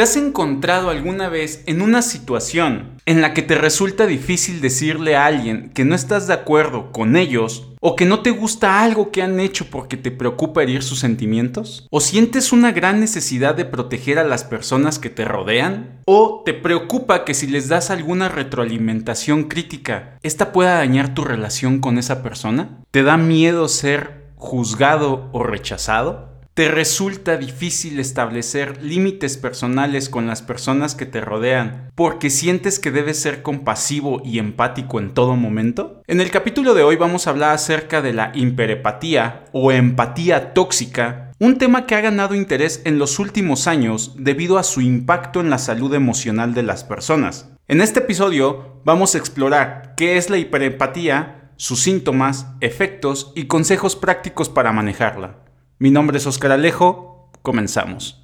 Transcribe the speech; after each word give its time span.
¿Te 0.00 0.04
has 0.04 0.16
encontrado 0.16 0.88
alguna 0.88 1.28
vez 1.28 1.62
en 1.66 1.82
una 1.82 2.00
situación 2.00 2.92
en 3.04 3.20
la 3.20 3.34
que 3.34 3.42
te 3.42 3.54
resulta 3.54 4.06
difícil 4.06 4.62
decirle 4.62 5.14
a 5.14 5.26
alguien 5.26 5.72
que 5.74 5.84
no 5.84 5.94
estás 5.94 6.26
de 6.26 6.32
acuerdo 6.32 6.90
con 6.90 7.16
ellos 7.16 7.74
o 7.82 7.96
que 7.96 8.06
no 8.06 8.20
te 8.20 8.30
gusta 8.30 8.82
algo 8.82 9.10
que 9.10 9.20
han 9.20 9.38
hecho 9.40 9.66
porque 9.68 9.98
te 9.98 10.10
preocupa 10.10 10.62
herir 10.62 10.82
sus 10.82 11.00
sentimientos? 11.00 11.86
¿O 11.90 12.00
sientes 12.00 12.50
una 12.50 12.72
gran 12.72 12.98
necesidad 12.98 13.54
de 13.54 13.66
proteger 13.66 14.18
a 14.18 14.24
las 14.24 14.42
personas 14.42 14.98
que 14.98 15.10
te 15.10 15.26
rodean? 15.26 16.00
¿O 16.06 16.44
te 16.46 16.54
preocupa 16.54 17.26
que 17.26 17.34
si 17.34 17.46
les 17.46 17.68
das 17.68 17.90
alguna 17.90 18.30
retroalimentación 18.30 19.48
crítica, 19.48 20.18
esta 20.22 20.50
pueda 20.50 20.76
dañar 20.76 21.12
tu 21.12 21.24
relación 21.24 21.78
con 21.78 21.98
esa 21.98 22.22
persona? 22.22 22.78
¿Te 22.90 23.02
da 23.02 23.18
miedo 23.18 23.68
ser 23.68 24.30
juzgado 24.36 25.28
o 25.32 25.42
rechazado? 25.42 26.29
¿Te 26.60 26.68
resulta 26.68 27.38
difícil 27.38 27.98
establecer 27.98 28.82
límites 28.82 29.38
personales 29.38 30.10
con 30.10 30.26
las 30.26 30.42
personas 30.42 30.94
que 30.94 31.06
te 31.06 31.22
rodean 31.22 31.90
porque 31.94 32.28
sientes 32.28 32.78
que 32.78 32.90
debes 32.90 33.18
ser 33.18 33.40
compasivo 33.40 34.20
y 34.26 34.38
empático 34.38 35.00
en 35.00 35.14
todo 35.14 35.36
momento? 35.36 36.02
En 36.06 36.20
el 36.20 36.30
capítulo 36.30 36.74
de 36.74 36.82
hoy 36.82 36.96
vamos 36.96 37.26
a 37.26 37.30
hablar 37.30 37.54
acerca 37.54 38.02
de 38.02 38.12
la 38.12 38.30
hiperepatía 38.34 39.46
o 39.52 39.72
empatía 39.72 40.52
tóxica, 40.52 41.32
un 41.38 41.56
tema 41.56 41.86
que 41.86 41.94
ha 41.94 42.02
ganado 42.02 42.34
interés 42.34 42.82
en 42.84 42.98
los 42.98 43.18
últimos 43.18 43.66
años 43.66 44.16
debido 44.18 44.58
a 44.58 44.62
su 44.62 44.82
impacto 44.82 45.40
en 45.40 45.48
la 45.48 45.56
salud 45.56 45.94
emocional 45.94 46.52
de 46.52 46.64
las 46.64 46.84
personas. 46.84 47.48
En 47.68 47.80
este 47.80 48.00
episodio 48.00 48.82
vamos 48.84 49.14
a 49.14 49.18
explorar 49.18 49.94
qué 49.96 50.18
es 50.18 50.28
la 50.28 50.36
hiperempatía, 50.36 51.52
sus 51.56 51.80
síntomas, 51.80 52.48
efectos 52.60 53.32
y 53.34 53.46
consejos 53.46 53.96
prácticos 53.96 54.50
para 54.50 54.72
manejarla. 54.72 55.49
Mi 55.82 55.90
nombre 55.90 56.18
es 56.18 56.26
Oscar 56.26 56.52
Alejo, 56.52 57.30
comenzamos. 57.40 58.22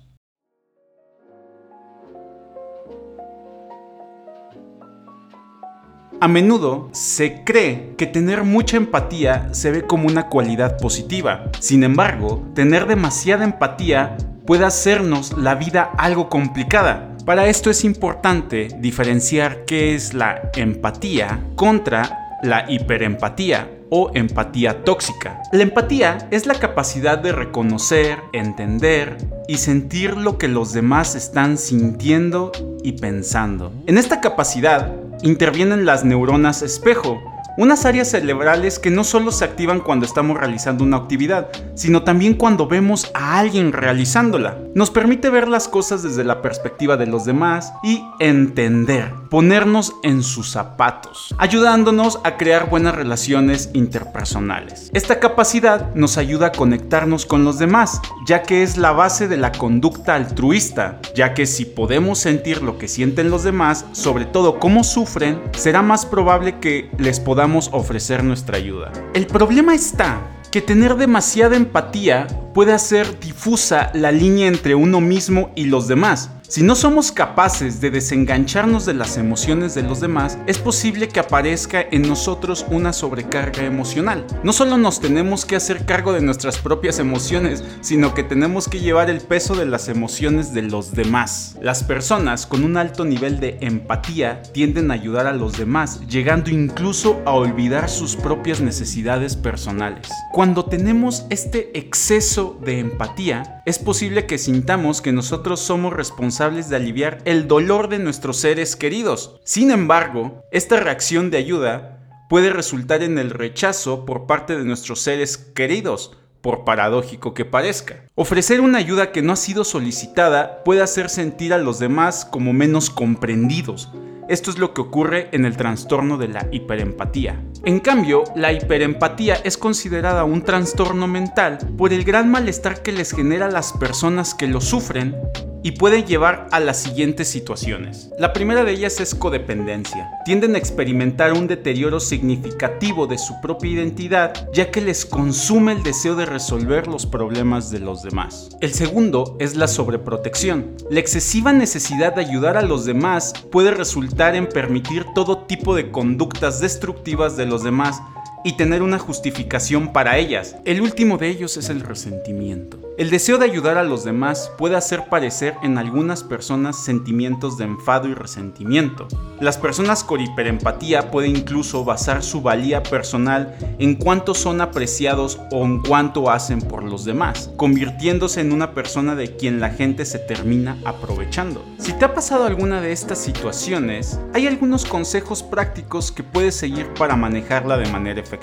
A 6.20 6.28
menudo 6.28 6.90
se 6.92 7.44
cree 7.44 7.94
que 7.96 8.06
tener 8.06 8.44
mucha 8.44 8.76
empatía 8.76 9.54
se 9.54 9.70
ve 9.70 9.86
como 9.86 10.06
una 10.06 10.28
cualidad 10.28 10.76
positiva. 10.76 11.50
Sin 11.58 11.82
embargo, 11.82 12.46
tener 12.54 12.86
demasiada 12.86 13.44
empatía 13.44 14.18
puede 14.44 14.66
hacernos 14.66 15.32
la 15.38 15.54
vida 15.54 15.90
algo 15.96 16.28
complicada. 16.28 17.16
Para 17.24 17.46
esto 17.46 17.70
es 17.70 17.84
importante 17.84 18.68
diferenciar 18.80 19.64
qué 19.64 19.94
es 19.94 20.12
la 20.12 20.50
empatía 20.54 21.40
contra 21.54 22.38
la 22.42 22.70
hiperempatía 22.70 23.75
o 23.90 24.10
empatía 24.14 24.84
tóxica. 24.84 25.42
La 25.52 25.62
empatía 25.62 26.28
es 26.30 26.46
la 26.46 26.54
capacidad 26.54 27.18
de 27.18 27.32
reconocer, 27.32 28.18
entender 28.32 29.16
y 29.48 29.58
sentir 29.58 30.16
lo 30.16 30.38
que 30.38 30.48
los 30.48 30.72
demás 30.72 31.14
están 31.14 31.58
sintiendo 31.58 32.52
y 32.82 32.92
pensando. 32.92 33.72
En 33.86 33.98
esta 33.98 34.20
capacidad 34.20 34.92
intervienen 35.22 35.86
las 35.86 36.04
neuronas 36.04 36.62
espejo, 36.62 37.20
unas 37.56 37.86
áreas 37.86 38.10
cerebrales 38.10 38.78
que 38.78 38.90
no 38.90 39.04
solo 39.04 39.32
se 39.32 39.44
activan 39.44 39.80
cuando 39.80 40.04
estamos 40.04 40.36
realizando 40.36 40.84
una 40.84 40.98
actividad, 40.98 41.48
sino 41.74 42.02
también 42.02 42.34
cuando 42.34 42.66
vemos 42.66 43.10
a 43.14 43.38
alguien 43.38 43.72
realizándola. 43.72 44.58
Nos 44.74 44.90
permite 44.90 45.30
ver 45.30 45.48
las 45.48 45.68
cosas 45.68 46.02
desde 46.02 46.24
la 46.24 46.42
perspectiva 46.42 46.96
de 46.96 47.06
los 47.06 47.24
demás 47.24 47.72
y 47.82 48.04
entender, 48.20 49.12
ponernos 49.30 49.94
en 50.02 50.22
sus 50.22 50.50
zapatos, 50.50 51.34
ayudándonos 51.38 52.20
a 52.24 52.36
crear 52.36 52.68
buenas 52.68 52.94
relaciones 52.94 53.70
interpersonales. 53.72 54.90
Esta 54.92 55.18
capacidad 55.18 55.94
nos 55.94 56.18
ayuda 56.18 56.48
a 56.48 56.52
conectarnos 56.52 57.24
con 57.24 57.44
los 57.44 57.58
demás, 57.58 58.00
ya 58.26 58.42
que 58.42 58.62
es 58.62 58.76
la 58.76 58.92
base 58.92 59.28
de 59.28 59.38
la 59.38 59.52
conducta 59.52 60.14
altruista, 60.14 61.00
ya 61.14 61.32
que 61.32 61.46
si 61.46 61.64
podemos 61.64 62.18
sentir 62.18 62.62
lo 62.62 62.76
que 62.76 62.88
sienten 62.88 63.30
los 63.30 63.44
demás, 63.44 63.86
sobre 63.92 64.26
todo 64.26 64.58
cómo 64.58 64.84
sufren, 64.84 65.40
será 65.56 65.80
más 65.80 66.04
probable 66.04 66.58
que 66.60 66.90
les 66.98 67.18
podamos 67.20 67.45
ofrecer 67.54 68.24
nuestra 68.24 68.56
ayuda. 68.56 68.92
El 69.14 69.26
problema 69.26 69.74
está 69.74 70.20
que 70.50 70.60
tener 70.60 70.96
demasiada 70.96 71.56
empatía 71.56 72.26
puede 72.54 72.72
hacer 72.72 73.20
difusa 73.20 73.90
la 73.94 74.12
línea 74.12 74.48
entre 74.48 74.74
uno 74.74 75.00
mismo 75.00 75.50
y 75.54 75.64
los 75.66 75.88
demás, 75.88 76.30
si 76.48 76.62
no 76.62 76.76
somos 76.76 77.10
capaces 77.10 77.80
de 77.80 77.90
desengancharnos 77.90 78.86
de 78.86 78.94
las 78.94 79.16
emociones 79.16 79.74
de 79.74 79.82
los 79.82 80.00
demás, 80.00 80.38
es 80.46 80.58
posible 80.58 81.08
que 81.08 81.18
aparezca 81.18 81.84
en 81.90 82.02
nosotros 82.02 82.64
una 82.70 82.92
sobrecarga 82.92 83.64
emocional. 83.64 84.24
No 84.44 84.52
solo 84.52 84.78
nos 84.78 85.00
tenemos 85.00 85.44
que 85.44 85.56
hacer 85.56 85.84
cargo 85.84 86.12
de 86.12 86.20
nuestras 86.20 86.58
propias 86.58 87.00
emociones, 87.00 87.64
sino 87.80 88.14
que 88.14 88.22
tenemos 88.22 88.68
que 88.68 88.78
llevar 88.78 89.10
el 89.10 89.22
peso 89.22 89.56
de 89.56 89.66
las 89.66 89.88
emociones 89.88 90.54
de 90.54 90.62
los 90.62 90.92
demás. 90.92 91.56
Las 91.60 91.82
personas 91.82 92.46
con 92.46 92.62
un 92.62 92.76
alto 92.76 93.04
nivel 93.04 93.40
de 93.40 93.58
empatía 93.60 94.40
tienden 94.54 94.92
a 94.92 94.94
ayudar 94.94 95.26
a 95.26 95.32
los 95.32 95.58
demás, 95.58 96.06
llegando 96.06 96.50
incluso 96.50 97.20
a 97.26 97.32
olvidar 97.32 97.90
sus 97.90 98.14
propias 98.14 98.60
necesidades 98.60 99.34
personales. 99.34 100.08
Cuando 100.32 100.64
tenemos 100.66 101.26
este 101.28 101.76
exceso 101.76 102.56
de 102.64 102.78
empatía, 102.78 103.62
es 103.66 103.80
posible 103.80 104.26
que 104.26 104.38
sintamos 104.38 105.00
que 105.00 105.10
nosotros 105.10 105.58
somos 105.58 105.92
responsables 105.92 106.35
de 106.38 106.76
aliviar 106.76 107.18
el 107.24 107.48
dolor 107.48 107.88
de 107.88 107.98
nuestros 107.98 108.36
seres 108.36 108.76
queridos. 108.76 109.40
Sin 109.44 109.70
embargo, 109.70 110.42
esta 110.52 110.78
reacción 110.78 111.30
de 111.30 111.38
ayuda 111.38 111.98
puede 112.28 112.50
resultar 112.50 113.02
en 113.02 113.18
el 113.18 113.30
rechazo 113.30 114.04
por 114.04 114.26
parte 114.26 114.54
de 114.54 114.64
nuestros 114.64 115.00
seres 115.00 115.38
queridos, 115.38 116.14
por 116.42 116.64
paradójico 116.64 117.32
que 117.32 117.46
parezca. 117.46 118.04
Ofrecer 118.14 118.60
una 118.60 118.76
ayuda 118.76 119.12
que 119.12 119.22
no 119.22 119.32
ha 119.32 119.36
sido 119.36 119.64
solicitada 119.64 120.62
puede 120.62 120.82
hacer 120.82 121.08
sentir 121.08 121.54
a 121.54 121.58
los 121.58 121.78
demás 121.78 122.26
como 122.26 122.52
menos 122.52 122.90
comprendidos, 122.90 123.90
esto 124.28 124.50
es 124.50 124.58
lo 124.58 124.74
que 124.74 124.80
ocurre 124.80 125.28
en 125.30 125.44
el 125.44 125.56
trastorno 125.56 126.18
de 126.18 126.26
la 126.26 126.48
hiperempatía. 126.50 127.40
En 127.64 127.78
cambio, 127.78 128.24
la 128.34 128.52
hiperempatía 128.52 129.36
es 129.44 129.56
considerada 129.56 130.24
un 130.24 130.42
trastorno 130.42 131.06
mental 131.06 131.58
por 131.78 131.92
el 131.92 132.02
gran 132.02 132.28
malestar 132.28 132.82
que 132.82 132.90
les 132.90 133.12
genera 133.12 133.46
a 133.46 133.50
las 133.50 133.72
personas 133.72 134.34
que 134.34 134.48
lo 134.48 134.60
sufren 134.60 135.14
y 135.62 135.72
puede 135.72 136.04
llevar 136.04 136.48
a 136.52 136.60
las 136.60 136.78
siguientes 136.78 137.28
situaciones. 137.28 138.10
La 138.18 138.32
primera 138.32 138.64
de 138.64 138.72
ellas 138.72 139.00
es 139.00 139.14
codependencia. 139.14 140.10
Tienden 140.24 140.54
a 140.54 140.58
experimentar 140.58 141.32
un 141.32 141.46
deterioro 141.46 142.00
significativo 142.00 143.06
de 143.06 143.18
su 143.18 143.40
propia 143.40 143.72
identidad 143.72 144.48
ya 144.52 144.70
que 144.70 144.80
les 144.80 145.04
consume 145.04 145.72
el 145.72 145.82
deseo 145.82 146.16
de 146.16 146.26
resolver 146.26 146.86
los 146.86 147.06
problemas 147.06 147.70
de 147.70 147.80
los 147.80 148.02
demás. 148.02 148.50
El 148.60 148.72
segundo 148.72 149.36
es 149.40 149.56
la 149.56 149.68
sobreprotección. 149.68 150.76
La 150.90 151.00
excesiva 151.00 151.52
necesidad 151.52 152.14
de 152.14 152.22
ayudar 152.22 152.56
a 152.56 152.62
los 152.62 152.84
demás 152.84 153.32
puede 153.50 153.70
resultar 153.70 154.34
en 154.34 154.48
permitir 154.48 155.04
todo 155.14 155.46
tipo 155.46 155.74
de 155.74 155.90
conductas 155.90 156.60
destructivas 156.60 157.36
de 157.36 157.46
los 157.46 157.62
demás 157.62 158.00
y 158.46 158.52
tener 158.52 158.80
una 158.80 159.00
justificación 159.00 159.92
para 159.92 160.18
ellas. 160.18 160.54
El 160.64 160.80
último 160.80 161.18
de 161.18 161.28
ellos 161.28 161.56
es 161.56 161.68
el 161.68 161.80
resentimiento. 161.80 162.78
El 162.96 163.10
deseo 163.10 163.38
de 163.38 163.44
ayudar 163.44 163.76
a 163.76 163.82
los 163.82 164.04
demás 164.04 164.52
puede 164.56 164.76
hacer 164.76 165.08
parecer 165.10 165.54
en 165.64 165.76
algunas 165.78 166.22
personas 166.22 166.82
sentimientos 166.82 167.58
de 167.58 167.64
enfado 167.64 168.08
y 168.08 168.14
resentimiento. 168.14 169.08
Las 169.40 169.58
personas 169.58 170.04
con 170.04 170.20
hiperempatía 170.20 171.10
pueden 171.10 171.36
incluso 171.36 171.84
basar 171.84 172.22
su 172.22 172.40
valía 172.40 172.84
personal 172.84 173.54
en 173.80 173.96
cuánto 173.96 174.32
son 174.32 174.60
apreciados 174.60 175.40
o 175.50 175.64
en 175.64 175.82
cuánto 175.82 176.30
hacen 176.30 176.60
por 176.62 176.84
los 176.84 177.04
demás, 177.04 177.50
convirtiéndose 177.56 178.40
en 178.40 178.52
una 178.52 178.72
persona 178.72 179.16
de 179.16 179.34
quien 179.36 179.60
la 179.60 179.70
gente 179.70 180.06
se 180.06 180.20
termina 180.20 180.78
aprovechando. 180.84 181.64
Si 181.78 181.92
te 181.94 182.04
ha 182.04 182.14
pasado 182.14 182.44
alguna 182.44 182.80
de 182.80 182.92
estas 182.92 183.18
situaciones, 183.18 184.20
hay 184.32 184.46
algunos 184.46 184.86
consejos 184.86 185.42
prácticos 185.42 186.12
que 186.12 186.22
puedes 186.22 186.54
seguir 186.54 186.86
para 186.94 187.16
manejarla 187.16 187.76
de 187.76 187.90
manera 187.90 188.20
efectiva. 188.20 188.35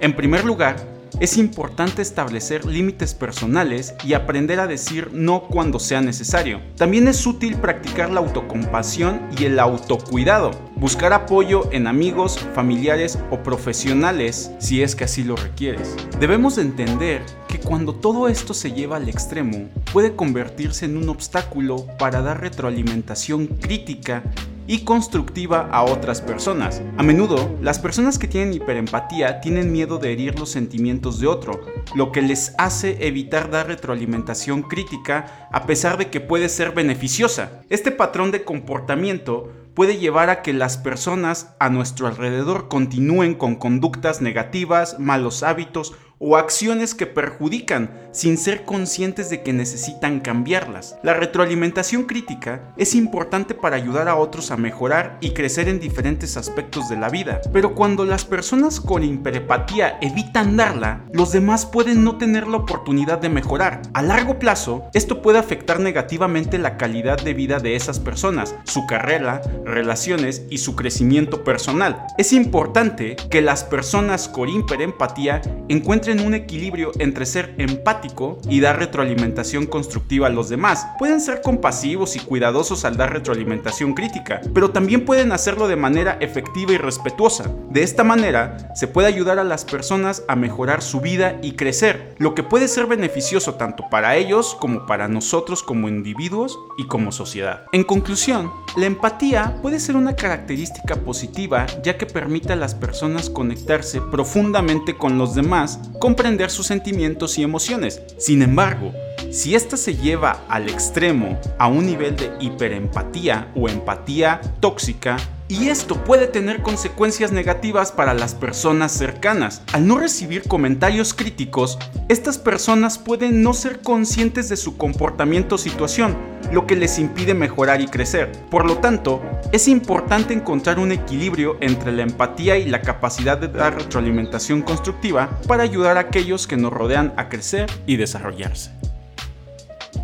En 0.00 0.14
primer 0.14 0.44
lugar, 0.44 0.76
es 1.20 1.36
importante 1.36 2.00
establecer 2.00 2.64
límites 2.64 3.14
personales 3.14 3.94
y 4.04 4.12
aprender 4.12 4.60
a 4.60 4.66
decir 4.66 5.10
no 5.12 5.42
cuando 5.48 5.80
sea 5.80 6.00
necesario. 6.00 6.60
También 6.76 7.08
es 7.08 7.26
útil 7.26 7.56
practicar 7.56 8.10
la 8.10 8.20
autocompasión 8.20 9.20
y 9.36 9.46
el 9.46 9.58
autocuidado. 9.58 10.52
Buscar 10.76 11.12
apoyo 11.12 11.68
en 11.72 11.88
amigos, 11.88 12.38
familiares 12.54 13.18
o 13.30 13.42
profesionales 13.42 14.52
si 14.58 14.82
es 14.82 14.94
que 14.94 15.04
así 15.04 15.24
lo 15.24 15.34
requieres. 15.34 15.96
Debemos 16.20 16.56
entender 16.58 17.22
que 17.48 17.58
cuando 17.58 17.94
todo 17.94 18.28
esto 18.28 18.54
se 18.54 18.72
lleva 18.72 18.96
al 18.96 19.08
extremo, 19.08 19.68
puede 19.92 20.14
convertirse 20.14 20.84
en 20.84 20.96
un 20.96 21.08
obstáculo 21.08 21.86
para 21.98 22.20
dar 22.22 22.40
retroalimentación 22.40 23.46
crítica 23.46 24.22
y 24.68 24.84
constructiva 24.84 25.68
a 25.72 25.82
otras 25.82 26.20
personas. 26.20 26.82
A 26.98 27.02
menudo, 27.02 27.56
las 27.60 27.80
personas 27.80 28.18
que 28.18 28.28
tienen 28.28 28.52
hiperempatía 28.52 29.40
tienen 29.40 29.72
miedo 29.72 29.98
de 29.98 30.12
herir 30.12 30.38
los 30.38 30.50
sentimientos 30.50 31.18
de 31.18 31.26
otro, 31.26 31.60
lo 31.96 32.12
que 32.12 32.22
les 32.22 32.54
hace 32.58 33.08
evitar 33.08 33.50
dar 33.50 33.66
retroalimentación 33.66 34.62
crítica 34.62 35.48
a 35.50 35.66
pesar 35.66 35.96
de 35.96 36.10
que 36.10 36.20
puede 36.20 36.50
ser 36.50 36.72
beneficiosa. 36.72 37.62
Este 37.70 37.90
patrón 37.90 38.30
de 38.30 38.44
comportamiento 38.44 39.50
puede 39.72 39.96
llevar 39.96 40.28
a 40.28 40.42
que 40.42 40.52
las 40.52 40.76
personas 40.76 41.54
a 41.60 41.70
nuestro 41.70 42.06
alrededor 42.06 42.68
continúen 42.68 43.34
con 43.34 43.56
conductas 43.56 44.20
negativas, 44.20 44.98
malos 44.98 45.42
hábitos 45.42 45.94
o 46.18 46.36
acciones 46.36 46.94
que 46.94 47.06
perjudican 47.06 47.90
sin 48.12 48.36
ser 48.38 48.64
conscientes 48.64 49.30
de 49.30 49.42
que 49.42 49.52
necesitan 49.52 50.20
cambiarlas. 50.20 50.96
La 51.02 51.14
retroalimentación 51.14 52.04
crítica 52.04 52.72
es 52.76 52.94
importante 52.94 53.54
para 53.54 53.76
ayudar 53.76 54.08
a 54.08 54.16
otros 54.16 54.50
a 54.50 54.56
mejorar 54.56 55.18
y 55.20 55.30
crecer 55.30 55.68
en 55.68 55.80
diferentes 55.80 56.36
aspectos 56.36 56.88
de 56.88 56.96
la 56.96 57.08
vida, 57.08 57.40
pero 57.52 57.74
cuando 57.74 58.04
las 58.04 58.24
personas 58.24 58.80
con 58.80 59.04
hiperempatía 59.04 59.98
evitan 60.00 60.56
darla, 60.56 61.04
los 61.12 61.32
demás 61.32 61.66
pueden 61.66 62.04
no 62.04 62.18
tener 62.18 62.46
la 62.46 62.58
oportunidad 62.58 63.18
de 63.18 63.28
mejorar. 63.28 63.82
A 63.94 64.02
largo 64.02 64.38
plazo, 64.38 64.88
esto 64.94 65.22
puede 65.22 65.38
afectar 65.38 65.80
negativamente 65.80 66.58
la 66.58 66.76
calidad 66.76 67.22
de 67.22 67.34
vida 67.34 67.58
de 67.58 67.76
esas 67.76 68.00
personas, 68.00 68.54
su 68.64 68.86
carrera, 68.86 69.42
relaciones 69.64 70.42
y 70.50 70.58
su 70.58 70.74
crecimiento 70.74 71.44
personal. 71.44 72.06
Es 72.16 72.32
importante 72.32 73.16
que 73.30 73.42
las 73.42 73.64
personas 73.64 74.28
con 74.28 74.48
hiperempatía 74.48 75.42
encuentren 75.68 76.07
un 76.16 76.34
equilibrio 76.34 76.92
entre 76.98 77.26
ser 77.26 77.54
empático 77.58 78.38
y 78.48 78.60
dar 78.60 78.78
retroalimentación 78.78 79.66
constructiva 79.66 80.26
a 80.26 80.30
los 80.30 80.48
demás. 80.48 80.86
Pueden 80.98 81.20
ser 81.20 81.42
compasivos 81.42 82.16
y 82.16 82.20
cuidadosos 82.20 82.84
al 82.84 82.96
dar 82.96 83.12
retroalimentación 83.12 83.94
crítica, 83.94 84.40
pero 84.54 84.70
también 84.70 85.04
pueden 85.04 85.32
hacerlo 85.32 85.68
de 85.68 85.76
manera 85.76 86.16
efectiva 86.20 86.72
y 86.72 86.78
respetuosa. 86.78 87.50
De 87.70 87.82
esta 87.82 88.04
manera, 88.04 88.72
se 88.74 88.88
puede 88.88 89.08
ayudar 89.08 89.38
a 89.38 89.44
las 89.44 89.64
personas 89.64 90.24
a 90.26 90.36
mejorar 90.36 90.82
su 90.82 91.00
vida 91.00 91.38
y 91.42 91.52
crecer, 91.52 92.14
lo 92.18 92.34
que 92.34 92.42
puede 92.42 92.68
ser 92.68 92.86
beneficioso 92.86 93.54
tanto 93.54 93.84
para 93.90 94.16
ellos 94.16 94.56
como 94.58 94.86
para 94.86 95.08
nosotros 95.08 95.62
como 95.62 95.88
individuos 95.88 96.58
y 96.78 96.86
como 96.86 97.12
sociedad. 97.12 97.66
En 97.72 97.84
conclusión, 97.84 98.50
la 98.76 98.86
empatía 98.86 99.58
puede 99.60 99.80
ser 99.80 99.96
una 99.96 100.16
característica 100.16 100.96
positiva 100.96 101.66
ya 101.82 101.98
que 101.98 102.06
permite 102.06 102.52
a 102.52 102.56
las 102.56 102.74
personas 102.74 103.30
conectarse 103.30 104.00
profundamente 104.00 104.96
con 104.96 105.18
los 105.18 105.34
demás, 105.34 105.80
comprender 105.98 106.50
sus 106.50 106.66
sentimientos 106.66 107.38
y 107.38 107.42
emociones. 107.42 108.02
Sin 108.18 108.42
embargo, 108.42 108.92
si 109.30 109.54
esta 109.54 109.76
se 109.76 109.96
lleva 109.96 110.44
al 110.48 110.68
extremo 110.68 111.38
a 111.58 111.68
un 111.68 111.86
nivel 111.86 112.16
de 112.16 112.30
hiperempatía 112.40 113.52
o 113.54 113.68
empatía 113.68 114.40
tóxica, 114.60 115.16
y 115.48 115.70
esto 115.70 116.04
puede 116.04 116.26
tener 116.26 116.62
consecuencias 116.62 117.32
negativas 117.32 117.90
para 117.90 118.12
las 118.12 118.34
personas 118.34 118.92
cercanas. 118.92 119.62
Al 119.72 119.86
no 119.86 119.98
recibir 119.98 120.42
comentarios 120.42 121.14
críticos, 121.14 121.78
estas 122.08 122.36
personas 122.36 122.98
pueden 122.98 123.42
no 123.42 123.54
ser 123.54 123.80
conscientes 123.80 124.48
de 124.50 124.56
su 124.56 124.76
comportamiento 124.76 125.54
o 125.54 125.58
situación, 125.58 126.16
lo 126.52 126.66
que 126.66 126.76
les 126.76 126.98
impide 126.98 127.32
mejorar 127.32 127.80
y 127.80 127.86
crecer. 127.86 128.30
Por 128.50 128.66
lo 128.66 128.78
tanto, 128.78 129.22
es 129.50 129.68
importante 129.68 130.34
encontrar 130.34 130.78
un 130.78 130.92
equilibrio 130.92 131.56
entre 131.60 131.92
la 131.92 132.02
empatía 132.02 132.58
y 132.58 132.66
la 132.66 132.82
capacidad 132.82 133.38
de 133.38 133.48
dar 133.48 133.74
retroalimentación 133.74 134.62
constructiva 134.62 135.30
para 135.46 135.62
ayudar 135.62 135.96
a 135.96 136.00
aquellos 136.00 136.46
que 136.46 136.56
nos 136.58 136.72
rodean 136.72 137.14
a 137.16 137.28
crecer 137.28 137.70
y 137.86 137.96
desarrollarse. 137.96 138.70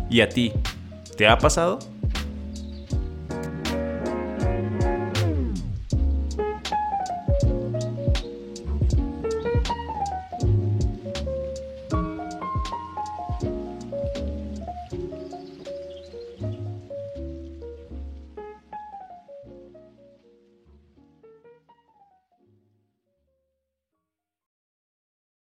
¿Y 0.09 0.21
a 0.21 0.29
ti? 0.29 0.53
¿Te 1.17 1.27
ha 1.27 1.37
pasado? 1.37 1.79